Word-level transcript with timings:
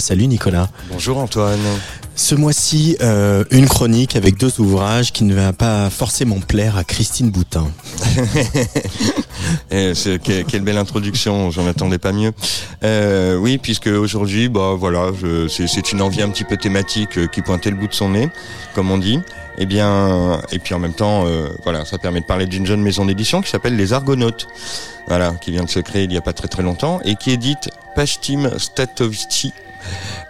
Salut 0.00 0.26
Nicolas. 0.28 0.70
Bonjour 0.90 1.18
Antoine. 1.18 1.60
Ce 2.16 2.34
mois-ci, 2.34 2.96
euh, 3.02 3.44
une 3.50 3.68
chronique 3.68 4.16
avec 4.16 4.38
deux 4.38 4.60
ouvrages 4.60 5.12
qui 5.12 5.24
ne 5.24 5.34
va 5.34 5.52
pas 5.52 5.90
forcément 5.90 6.40
plaire 6.40 6.78
à 6.78 6.84
Christine 6.84 7.30
Boutin. 7.30 7.70
Eh, 9.72 9.92
quelle, 10.22 10.62
belle 10.62 10.76
introduction, 10.76 11.50
j'en 11.50 11.66
attendais 11.66 11.98
pas 11.98 12.12
mieux. 12.12 12.32
Euh, 12.84 13.36
oui, 13.36 13.56
puisque 13.56 13.86
aujourd'hui, 13.86 14.48
bah 14.48 14.74
voilà, 14.76 15.10
c'est 15.48 15.92
une 15.92 16.02
envie 16.02 16.22
un 16.22 16.28
petit 16.28 16.44
peu 16.44 16.56
thématique 16.56 17.18
euh, 17.18 17.26
qui 17.26 17.40
pointait 17.40 17.70
le 17.70 17.76
bout 17.76 17.88
de 17.88 17.94
son 17.94 18.10
nez, 18.10 18.28
comme 18.74 18.90
on 18.90 18.98
dit. 18.98 19.14
Et 19.14 19.62
eh 19.62 19.66
bien, 19.66 20.40
et 20.52 20.58
puis 20.58 20.74
en 20.74 20.78
même 20.78 20.92
temps, 20.92 21.24
voilà, 21.64 21.84
ça 21.84 21.98
permet 21.98 22.20
de 22.20 22.26
parler 22.26 22.46
d'une 22.46 22.66
jeune 22.66 22.82
maison 22.82 23.04
d'édition 23.04 23.42
qui 23.42 23.50
s'appelle 23.50 23.76
Les 23.76 23.92
Argonautes, 23.92 24.46
voilà, 25.08 25.32
qui 25.40 25.50
vient 25.50 25.64
de 25.64 25.70
se 25.70 25.80
créer 25.80 26.04
il 26.04 26.12
y 26.12 26.16
a 26.16 26.22
pas 26.22 26.32
très 26.32 26.48
très 26.48 26.62
longtemps 26.62 27.00
et 27.04 27.16
qui 27.16 27.30
édite 27.30 27.70
Pashtim 27.94 28.58
Statovci 28.58 29.52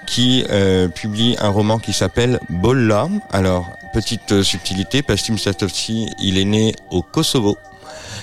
qui 0.06 0.44
euh, 0.50 0.88
publie 0.88 1.36
un 1.40 1.48
roman 1.48 1.78
qui 1.78 1.92
s'appelle 1.92 2.40
Bolla. 2.48 3.08
Alors, 3.32 3.66
petite 3.92 4.32
euh, 4.32 4.42
subtilité, 4.42 5.02
Pastim 5.02 5.38
Satovci, 5.38 6.08
il 6.20 6.38
est 6.38 6.44
né 6.44 6.74
au 6.90 7.02
Kosovo 7.02 7.56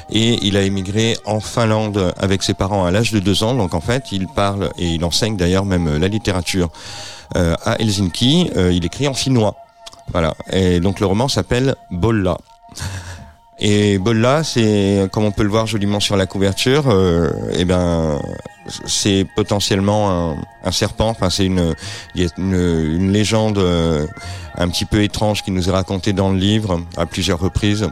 et 0.10 0.38
il 0.42 0.58
a 0.58 0.62
émigré 0.62 1.18
en 1.26 1.40
Finlande 1.40 2.14
avec 2.18 2.44
ses 2.44 2.54
parents 2.54 2.86
à 2.86 2.92
l'âge 2.92 3.12
de 3.12 3.20
deux 3.20 3.44
ans. 3.44 3.54
Donc 3.54 3.74
en 3.74 3.82
fait, 3.82 4.12
il 4.12 4.28
parle 4.28 4.70
et 4.78 4.86
il 4.86 5.04
enseigne 5.04 5.38
d'ailleurs 5.38 5.66
même 5.66 5.98
la 5.98 6.08
littérature 6.08 6.70
euh, 7.36 7.56
à 7.66 7.80
Helsinki. 7.82 8.50
il 8.56 8.86
écrit 8.86 9.08
en 9.08 9.14
finnois. 9.14 9.56
Voilà. 10.12 10.34
Et 10.52 10.80
donc 10.80 11.00
le 11.00 11.06
roman 11.06 11.28
s'appelle 11.28 11.76
Bolla. 11.92 12.38
Et 13.60 13.98
Bolla, 13.98 14.44
c'est 14.44 15.08
comme 15.12 15.26
on 15.26 15.32
peut 15.32 15.44
le 15.44 15.50
voir 15.50 15.66
joliment 15.66 16.00
sur 16.00 16.16
la 16.16 16.28
couverture, 16.28 16.90
euh, 16.90 17.30
eh 17.54 17.66
ben 17.66 18.20
c'est 18.86 19.26
potentiellement 19.36 20.32
un, 20.32 20.38
un, 20.64 20.72
serpent. 20.72 21.10
Enfin, 21.10 21.30
c'est 21.30 21.46
une, 21.46 21.76
il 22.16 22.24
y 22.24 22.26
a 22.26 22.30
une, 22.38 22.54
une 22.54 23.12
légende 23.12 23.58
euh, 23.58 24.06
un 24.56 24.68
petit 24.70 24.86
peu 24.86 25.04
étrange 25.04 25.44
qui 25.44 25.52
nous 25.52 25.70
est 25.70 25.72
racontée 25.72 26.14
dans 26.14 26.32
le 26.32 26.38
livre 26.38 26.82
à 26.98 27.06
plusieurs 27.06 27.40
reprises. 27.40 27.90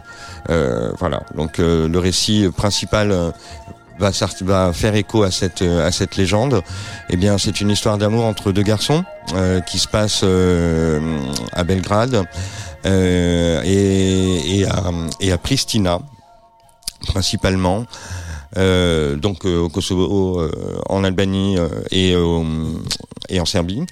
Euh, 0.49 0.91
voilà. 0.99 1.23
Donc 1.35 1.59
euh, 1.59 1.87
le 1.87 1.99
récit 1.99 2.49
principal 2.55 3.11
euh, 3.11 3.31
va, 3.99 4.11
va 4.41 4.73
faire 4.73 4.95
écho 4.95 5.23
à 5.23 5.31
cette 5.31 5.61
à 5.61 5.91
cette 5.91 6.15
légende. 6.15 6.61
Eh 7.09 7.17
bien, 7.17 7.37
c'est 7.37 7.61
une 7.61 7.71
histoire 7.71 7.97
d'amour 7.97 8.25
entre 8.25 8.51
deux 8.51 8.63
garçons 8.63 9.03
qui 9.65 9.79
se 9.79 9.87
passe 9.87 10.23
à 11.53 11.63
Belgrade. 11.63 12.25
Euh, 12.85 13.61
et, 13.63 14.59
et, 14.59 14.65
à, 14.65 14.83
et, 15.19 15.31
à, 15.31 15.37
Pristina 15.37 15.99
principalement. 17.07 17.85
Euh, 18.57 19.15
donc 19.15 19.45
euh, 19.45 19.59
au 19.59 19.69
Kosovo, 19.69 20.39
euh, 20.39 20.79
en 20.87 21.03
Albanie 21.03 21.57
et, 21.91 22.13
et 23.29 23.39
en 23.39 23.45
Serbie. 23.45 23.83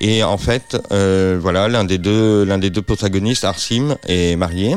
Et 0.00 0.22
en 0.24 0.38
fait, 0.38 0.76
voilà, 0.90 1.68
l'un 1.68 1.84
des 1.84 1.98
deux, 1.98 2.44
l'un 2.44 2.58
des 2.58 2.70
deux 2.70 2.82
protagonistes, 2.82 3.44
Arsim, 3.44 3.96
est 4.06 4.36
marié. 4.36 4.74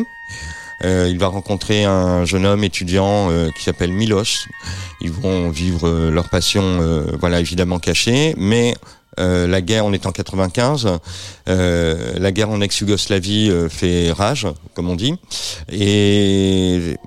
il 0.83 1.17
va 1.17 1.27
rencontrer 1.27 1.85
un 1.85 2.25
jeune 2.25 2.45
homme 2.45 2.63
étudiant 2.63 3.29
qui 3.55 3.63
s'appelle 3.63 3.93
Milos. 3.93 4.47
Ils 4.99 5.11
vont 5.11 5.49
vivre 5.49 6.09
leur 6.09 6.29
passion, 6.29 7.05
voilà, 7.19 7.39
évidemment 7.39 7.79
cachée, 7.79 8.35
mais 8.37 8.73
euh, 9.19 9.47
la 9.47 9.61
guerre, 9.61 9.85
on 9.85 9.93
est 9.93 10.05
en 10.05 10.11
95. 10.11 10.99
Euh, 11.49 12.13
la 12.17 12.31
guerre 12.31 12.49
en 12.49 12.61
ex-Yougoslavie 12.61 13.49
euh, 13.49 13.69
fait 13.69 14.11
rage, 14.11 14.47
comme 14.73 14.89
on 14.89 14.95
dit. 14.95 15.15
Et 15.71 16.97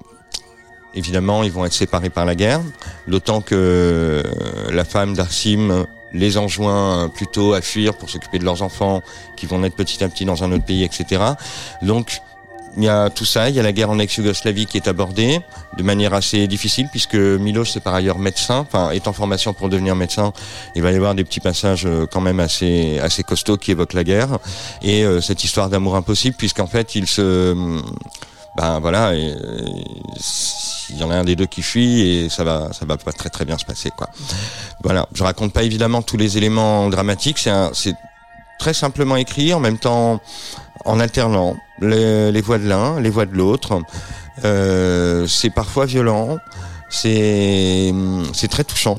évidemment, 0.97 1.45
ils 1.45 1.53
vont 1.53 1.65
être 1.65 1.73
séparés 1.73 2.11
par 2.11 2.25
la 2.25 2.35
guerre. 2.35 2.61
D'autant 3.07 3.41
que 3.41 4.23
la 4.71 4.85
femme 4.85 5.15
d'Arsim 5.15 5.87
les 6.13 6.39
enjoint 6.39 7.09
plutôt 7.09 7.53
à 7.53 7.61
fuir 7.61 7.95
pour 7.95 8.11
s'occuper 8.11 8.39
de 8.39 8.45
leurs 8.45 8.63
enfants 8.63 9.03
qui 9.37 9.47
vont 9.47 9.59
naître 9.59 9.77
petit 9.77 10.03
à 10.03 10.09
petit 10.09 10.25
dans 10.25 10.43
un 10.45 10.53
autre 10.53 10.65
pays, 10.65 10.83
etc. 10.83 11.23
Donc, 11.83 12.21
il 12.77 12.85
y 12.85 12.89
a 12.89 13.09
tout 13.09 13.25
ça, 13.25 13.49
il 13.49 13.57
y 13.57 13.61
a 13.61 13.63
la 13.63 13.73
guerre 13.73 13.91
en 13.91 13.99
ex-Yougoslavie 13.99 14.67
qui 14.67 14.77
est 14.77 14.87
abordée 14.87 15.41
de 15.79 15.83
manière 15.83 16.13
assez 16.13 16.47
difficile 16.47 16.89
puisque 16.91 17.15
Milos 17.15 17.65
est 17.75 17.81
par 17.81 17.95
ailleurs 17.95 18.19
médecin, 18.19 18.59
enfin 18.59 18.91
est 18.91 19.09
en 19.09 19.15
formation 19.15 19.55
pour 19.55 19.71
devenir 19.71 19.97
médecin. 19.97 20.33
Il 20.75 20.83
va 20.83 20.93
y 20.93 20.97
avoir 20.97 21.15
des 21.15 21.25
petits 21.25 21.41
passages 21.41 21.87
euh, 21.87 22.07
quand 22.07 22.21
même 22.21 22.39
assez 22.39 22.99
assez 22.99 23.23
costauds 23.23 23.57
qui 23.57 23.71
évoquent 23.71 23.95
la 23.95 24.05
guerre 24.05 24.39
et 24.83 25.05
euh, 25.05 25.23
cette 25.23 25.43
histoire 25.43 25.71
d'amour 25.71 25.97
impossible 25.97 26.37
puisqu'en 26.37 26.67
fait 26.67 26.95
il 26.95 27.07
se 27.07 27.55
ben 28.57 28.81
voilà 28.81 29.15
il 29.15 30.97
y 30.97 31.03
en 31.03 31.11
a 31.11 31.17
un 31.17 31.25
des 31.25 31.37
deux 31.37 31.47
qui 31.47 31.63
fuit 31.63 32.01
et 32.01 32.29
ça 32.29 32.45
va 32.45 32.73
ça 32.73 32.87
va 32.87 32.97
pas 32.97 33.13
très 33.13 33.29
très 33.31 33.45
bien 33.45 33.59
se 33.59 33.65
passer 33.65 33.91
quoi. 33.97 34.09
Voilà, 34.83 35.09
je 35.15 35.23
raconte 35.23 35.53
pas 35.53 35.63
évidemment 35.63 36.03
tous 36.03 36.17
les 36.17 36.39
éléments 36.39 36.89
dramatiques, 36.89 37.39
c'est 37.73 37.95
très 38.59 38.75
simplement 38.75 39.17
écrit 39.17 39.53
en 39.53 39.61
même 39.61 39.79
temps 39.79 40.21
en 40.85 41.01
alternant 41.01 41.57
les, 41.81 42.41
voix 42.41 42.59
de 42.59 42.69
l'un, 42.69 43.01
les 43.01 43.11
voix 43.11 43.27
de 43.27 43.35
l'autre. 43.35 43.81
Euh, 44.45 45.27
c'est 45.27 45.51
parfois 45.51 45.87
violent, 45.87 46.39
c'est 46.89 47.93
très 48.51 48.65
touchant. 48.65 48.99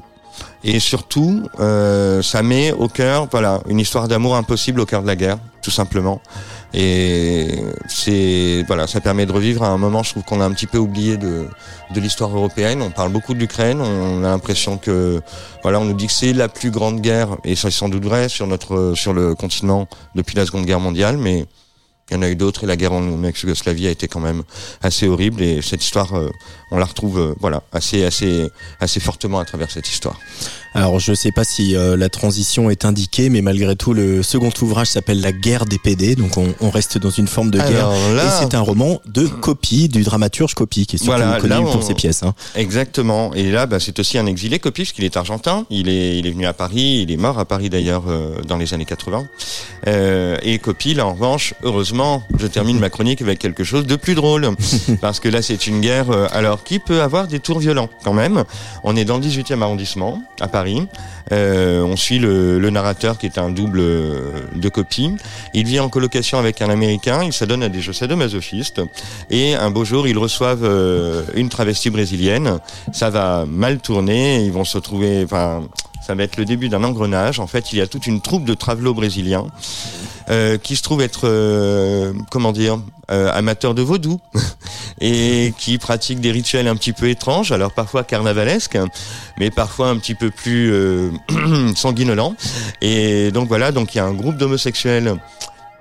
Et 0.63 0.79
surtout, 0.79 1.43
euh, 1.59 2.21
ça 2.21 2.43
met 2.43 2.71
au 2.71 2.87
cœur, 2.87 3.27
voilà, 3.31 3.61
une 3.69 3.79
histoire 3.79 4.07
d'amour 4.07 4.35
impossible 4.35 4.79
au 4.79 4.85
cœur 4.85 5.01
de 5.01 5.07
la 5.07 5.15
guerre, 5.15 5.37
tout 5.61 5.71
simplement. 5.71 6.21
Et 6.73 7.63
c'est 7.87 8.63
voilà, 8.67 8.87
ça 8.87 8.99
permet 8.99 9.25
de 9.25 9.31
revivre 9.31 9.63
à 9.63 9.69
un 9.69 9.77
moment, 9.77 10.03
je 10.03 10.11
trouve 10.11 10.23
qu'on 10.23 10.41
a 10.41 10.45
un 10.45 10.51
petit 10.51 10.67
peu 10.67 10.77
oublié 10.77 11.15
de, 11.15 11.45
de 11.93 11.99
l'histoire 11.99 12.35
européenne. 12.35 12.81
On 12.81 12.91
parle 12.91 13.11
beaucoup 13.11 13.33
de 13.33 13.39
l'Ukraine, 13.39 13.79
on 13.79 14.23
a 14.23 14.29
l'impression 14.29 14.77
que 14.77 15.21
voilà, 15.63 15.79
on 15.79 15.85
nous 15.85 15.93
dit 15.93 16.07
que 16.07 16.13
c'est 16.13 16.33
la 16.33 16.49
plus 16.49 16.71
grande 16.71 16.99
guerre, 16.99 17.37
et 17.45 17.55
ça 17.55 17.71
c'est 17.71 17.77
sans 17.77 17.89
doute 17.89 18.03
vrai 18.03 18.27
sur 18.27 18.47
notre 18.47 18.93
sur 18.95 19.13
le 19.13 19.35
continent 19.35 19.87
depuis 20.15 20.35
la 20.35 20.45
Seconde 20.45 20.65
Guerre 20.65 20.81
mondiale, 20.81 21.17
mais 21.17 21.45
il 22.09 22.15
y 22.15 22.17
en 22.17 22.21
a 22.21 22.29
eu 22.29 22.35
d'autres 22.35 22.63
et 22.63 22.67
la 22.67 22.75
guerre 22.77 22.93
en 22.93 23.23
ex-Yougoslavie 23.23 23.87
a 23.87 23.91
été 23.91 24.07
quand 24.07 24.19
même 24.19 24.43
assez 24.81 25.07
horrible 25.07 25.41
et 25.41 25.61
cette 25.61 25.83
histoire, 25.83 26.13
euh, 26.15 26.29
on 26.71 26.77
la 26.77 26.85
retrouve 26.85 27.19
euh, 27.19 27.35
voilà 27.39 27.63
assez 27.73 28.05
assez 28.05 28.49
assez 28.79 28.99
fortement 28.99 29.39
à 29.39 29.45
travers 29.45 29.69
cette 29.69 29.89
histoire. 29.89 30.17
Alors 30.73 30.99
je 30.99 31.11
ne 31.11 31.15
sais 31.15 31.31
pas 31.31 31.43
si 31.43 31.75
euh, 31.75 31.97
la 31.97 32.09
transition 32.09 32.69
est 32.69 32.85
indiquée, 32.85 33.29
mais 33.29 33.41
malgré 33.41 33.75
tout 33.75 33.93
le 33.93 34.23
second 34.23 34.51
ouvrage 34.61 34.87
s'appelle 34.87 35.21
La 35.21 35.31
guerre 35.31 35.65
des 35.65 35.77
PD, 35.77 36.15
donc 36.15 36.37
on, 36.37 36.53
on 36.61 36.69
reste 36.69 36.97
dans 36.97 37.09
une 37.09 37.27
forme 37.27 37.51
de 37.51 37.57
guerre. 37.57 37.89
Et 37.91 38.29
c'est 38.39 38.55
un 38.55 38.61
roman 38.61 38.99
de 39.05 39.27
copie 39.27 39.89
du 39.89 40.03
dramaturge 40.03 40.53
Copie, 40.53 40.85
qui 40.85 40.95
est 40.95 40.99
surtout 40.99 41.19
voilà, 41.19 41.39
connu 41.39 41.63
pour 41.71 41.83
ses 41.83 41.93
pièces. 41.93 42.23
Hein. 42.23 42.33
Exactement. 42.55 43.33
Et 43.33 43.51
là, 43.51 43.65
bah, 43.65 43.79
c'est 43.79 43.99
aussi 43.99 44.17
un 44.17 44.25
exilé 44.25 44.59
Copie, 44.59 44.83
parce 44.83 44.93
qu'il 44.93 45.03
est 45.03 45.17
argentin. 45.17 45.65
Il 45.69 45.89
est 45.89 46.17
il 46.17 46.25
est 46.25 46.31
venu 46.31 46.45
à 46.45 46.53
Paris, 46.53 47.01
il 47.03 47.11
est 47.11 47.17
mort 47.17 47.37
à 47.39 47.45
Paris 47.45 47.69
d'ailleurs 47.69 48.03
dans 48.47 48.57
les 48.57 48.73
années 48.73 48.85
80. 48.85 49.25
et 49.85 50.59
Copie, 50.59 50.93
là 50.93 51.05
en 51.05 51.13
revanche, 51.13 51.53
heureusement 51.63 52.23
je 52.39 52.47
termine 52.47 52.79
ma 52.79 52.89
chronique 52.89 53.21
avec 53.21 53.39
quelque 53.39 53.63
chose 53.63 53.85
de 53.85 53.95
plus 53.95 54.15
drôle. 54.15 54.49
Parce 55.01 55.19
que 55.19 55.29
là, 55.29 55.41
c'est 55.41 55.67
une 55.67 55.81
guerre, 55.81 56.11
euh, 56.11 56.27
alors, 56.31 56.63
qui 56.63 56.79
peut 56.79 57.01
avoir 57.01 57.27
des 57.27 57.39
tours 57.39 57.59
violents 57.59 57.89
quand 58.03 58.13
même? 58.13 58.43
On 58.83 58.95
est 58.95 59.05
dans 59.05 59.17
le 59.17 59.23
18e 59.23 59.61
arrondissement, 59.61 60.21
à 60.39 60.47
Paris. 60.47 60.56
Euh, 61.31 61.81
on 61.81 61.95
suit 61.95 62.19
le, 62.19 62.69
narrateur 62.69 63.17
qui 63.17 63.25
est 63.25 63.37
un 63.37 63.49
double 63.49 63.79
euh, 63.79 64.31
de 64.55 64.69
copie. 64.69 65.11
Il 65.53 65.65
vit 65.65 65.79
en 65.79 65.89
colocation 65.89 66.37
avec 66.37 66.61
un 66.61 66.69
Américain. 66.69 67.23
Il 67.23 67.33
s'adonne 67.33 67.63
à 67.63 67.69
des 67.69 67.81
jeux 67.81 67.93
sadomasochistes. 67.93 68.81
Et 69.29 69.55
un 69.55 69.69
beau 69.69 69.85
jour, 69.85 70.07
ils 70.07 70.17
reçoivent 70.17 70.69
une 71.35 71.49
travestie 71.49 71.89
brésilienne. 71.89 72.59
Ça 72.91 73.09
va 73.09 73.45
mal 73.47 73.79
tourner. 73.79 74.43
Ils 74.43 74.51
vont 74.51 74.65
se 74.65 74.77
retrouver, 74.77 75.23
enfin, 75.23 75.63
ça 76.07 76.15
va 76.15 76.23
être 76.23 76.37
le 76.37 76.45
début 76.45 76.69
d'un 76.69 76.83
engrenage. 76.85 77.39
En 77.39 77.47
fait, 77.47 77.73
il 77.73 77.79
y 77.79 77.81
a 77.81 77.87
toute 77.87 78.07
une 78.07 78.21
troupe 78.21 78.45
de 78.45 78.53
travelots 78.53 78.93
brésiliens 78.93 79.47
euh, 80.29 80.57
qui 80.57 80.75
se 80.75 80.83
trouve 80.83 81.01
être, 81.01 81.21
euh, 81.27 82.13
comment 82.29 82.51
dire, 82.51 82.79
euh, 83.09 83.31
amateur 83.33 83.73
de 83.73 83.81
vaudou 83.81 84.19
et 85.01 85.53
qui 85.57 85.77
pratique 85.77 86.19
des 86.19 86.31
rituels 86.31 86.67
un 86.67 86.75
petit 86.75 86.91
peu 86.91 87.09
étranges, 87.09 87.53
alors 87.53 87.71
parfois 87.71 88.03
carnavalesques, 88.03 88.77
mais 89.39 89.49
parfois 89.49 89.87
un 89.89 89.97
petit 89.97 90.15
peu 90.15 90.29
plus 90.29 90.71
euh, 90.73 91.11
sanguinolents. 91.75 92.35
Et 92.81 93.31
donc 93.31 93.47
voilà, 93.47 93.71
donc 93.71 93.95
il 93.95 93.99
y 93.99 94.01
a 94.01 94.05
un 94.05 94.13
groupe 94.13 94.37
d'homosexuels 94.37 95.15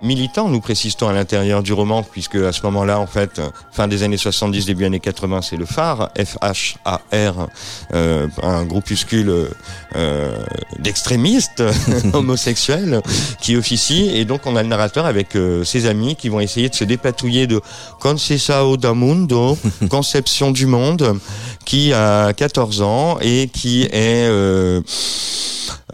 militant, 0.03 0.49
nous 0.49 0.61
précisons 0.61 1.09
à 1.09 1.13
l'intérieur 1.13 1.63
du 1.63 1.73
roman, 1.73 2.03
puisque 2.03 2.37
à 2.37 2.53
ce 2.53 2.63
moment-là, 2.63 2.99
en 2.99 3.07
fait, 3.07 3.41
fin 3.73 3.89
des 3.89 4.03
années 4.03 4.17
70, 4.17 4.67
début 4.67 4.85
années 4.85 5.01
80, 5.01 5.43
c'est 5.43 5.57
le 5.57 5.67
phare, 5.67 6.11
F-H-A-R, 6.17 7.49
euh, 7.95 8.29
un 8.43 8.65
groupuscule 8.65 9.51
euh, 9.95 10.39
d'extrémistes 10.79 11.63
homosexuels 12.13 13.01
qui 13.41 13.57
officie, 13.57 14.11
et 14.15 14.25
donc 14.25 14.43
on 14.47 14.57
a 14.57 14.63
le 14.63 14.69
narrateur 14.69 15.07
avec 15.07 15.37
euh, 15.37 15.65
ses 15.65 15.87
amis 15.87 16.17
qui 16.17 16.29
vont 16.29 16.41
essayer 16.41 16.69
de 16.69 16.75
se 16.75 16.85
dépatouiller 16.85 17.47
de 17.47 17.61
Conceição 18.01 18.77
da 18.77 18.95
Mundo, 18.95 19.59
conception 19.91 20.51
du 20.51 20.67
monde, 20.67 21.19
qui 21.65 21.93
a 21.93 22.33
14 22.33 22.83
ans 22.83 23.19
et 23.21 23.49
qui 23.49 23.89
est 23.91 24.29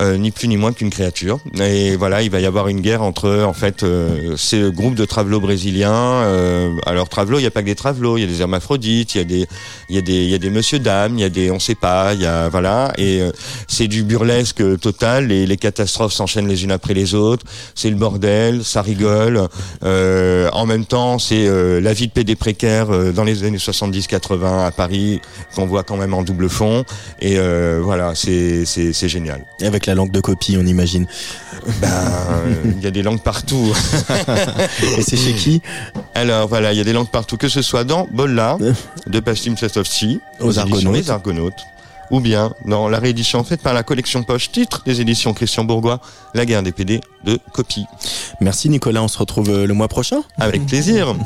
euh, 0.03 0.17
ni 0.17 0.33
plus 0.33 0.49
ni 0.49 0.57
moins 0.57 0.73
qu'une 0.73 0.91
créature. 0.91 1.39
Et 1.61 1.95
voilà, 1.97 2.23
il 2.23 2.31
va 2.31 2.41
y 2.41 2.47
avoir 2.47 2.67
une 2.67 2.81
guerre 2.81 3.03
entre 3.03 3.43
en 3.45 3.53
fait 3.53 3.85
euh, 3.85 4.37
ces 4.37 4.71
groupes 4.73 4.97
de 4.97 5.05
travelots 5.05 5.41
brésiliens. 5.41 5.93
Euh, 5.93 6.73
alors 6.87 7.09
travelots, 7.09 7.39
il 7.39 7.43
n'y 7.43 7.47
a 7.47 7.53
pas 7.53 7.61
que 7.61 7.67
des 7.67 7.77
travelots, 7.77 8.19
il 8.19 8.23
y 8.23 8.25
a 8.25 8.27
des 8.27 8.41
hermaphrodites, 8.41 9.15
il 9.15 9.19
y 9.19 9.21
a 9.21 9.25
des 9.25 9.47
il 9.89 9.95
y 9.95 9.99
a 9.99 10.03
des 10.03 10.25
il 10.25 10.31
y 10.31 10.35
a 10.35 10.39
des 10.39 10.51
monsieur 10.51 10.81
dames, 10.81 11.15
il 11.19 11.21
y 11.21 11.25
a 11.25 11.29
des 11.29 11.51
on 11.53 11.61
sait 11.61 11.77
pas, 11.77 12.15
il 12.15 12.23
y 12.23 12.27
a 12.27 12.49
voilà 12.49 12.93
et 12.99 13.23
c'est 13.69 13.87
du 13.87 14.03
burlesque 14.03 14.63
total 14.81 15.31
et 15.31 15.47
les 15.47 15.57
catastrophes 15.57 16.13
s'enchaînent 16.13 16.49
les 16.49 16.65
unes 16.65 16.73
après 16.73 16.95
les 16.95 17.15
autres. 17.15 17.47
C'est 17.75 17.91
le 17.91 17.97
bordel, 17.97 18.65
ça 18.65 18.83
rigole. 18.83 19.49
en 19.83 20.67
même 20.67 20.85
temps, 20.85 21.19
c'est 21.19 21.47
la 21.81 21.93
vie 21.93 22.09
de 22.09 22.13
PD 22.13 22.35
précaire 22.35 22.89
dans 23.13 23.25
les 23.25 23.45
années 23.45 23.59
70-80 23.59 24.67
à 24.67 24.71
Paris 24.73 25.21
qu'on 25.55 25.67
voit 25.67 25.85
quand 25.85 25.97
même 25.97 26.15
en 26.15 26.23
double 26.23 26.49
fond 26.49 26.85
et 27.21 27.39
voilà, 27.81 28.15
c'est 28.15 28.65
c'est 28.65 29.09
génial. 29.09 29.45
Avec 29.63 29.87
langue 29.94 30.11
de 30.11 30.21
copie, 30.21 30.56
on 30.59 30.67
imagine. 30.67 31.06
Ben, 31.81 31.91
il 32.65 32.83
y 32.83 32.87
a 32.87 32.91
des 32.91 33.03
langues 33.03 33.21
partout. 33.23 33.73
Et 34.99 35.03
c'est 35.03 35.17
chez 35.17 35.33
qui? 35.35 35.62
Alors 36.15 36.49
voilà, 36.49 36.73
il 36.73 36.79
y 36.79 36.81
a 36.81 36.85
des 36.85 36.93
langues 36.93 37.11
partout, 37.11 37.37
que 37.37 37.49
ce 37.49 37.62
soit 37.62 37.85
dans 37.85 38.06
Bolla 38.11 38.59
de 39.06 39.21
Pastim 39.21 39.56
Sestovci, 39.56 40.21
aux 40.41 40.59
Argonautes. 40.59 40.94
Les 40.94 41.11
Argonautes, 41.11 41.65
ou 42.11 42.21
bien 42.21 42.53
dans 42.65 42.89
la 42.89 42.99
réédition 42.99 43.43
faite 43.44 43.62
par 43.62 43.75
la 43.75 43.83
collection 43.83 44.23
poche 44.23 44.50
titre 44.50 44.83
des 44.85 45.00
éditions 45.00 45.35
Christian 45.35 45.65
Bourgois, 45.65 46.00
La 46.35 46.47
guerre 46.47 46.62
des 46.62 46.73
PD 46.73 47.00
de 47.25 47.39
copie. 47.53 47.87
Merci 48.41 48.69
Nicolas, 48.69 49.03
on 49.03 49.09
se 49.09 49.19
retrouve 49.19 49.65
le 49.65 49.75
mois 49.75 49.89
prochain. 49.89 50.23
Avec 50.39 50.67
plaisir. 50.67 51.15